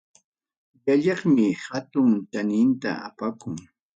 [0.83, 3.57] Llalliqmi hatun chaninta apakun.